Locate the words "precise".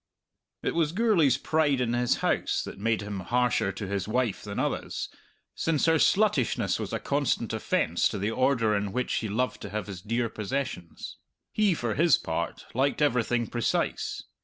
13.45-14.23